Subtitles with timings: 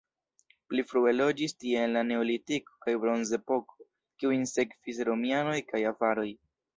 [0.69, 3.77] Pli frue loĝis tie en la neolitiko kaj bronzepoko,
[4.23, 6.27] kiujn sekvis romianoj kaj avaroj.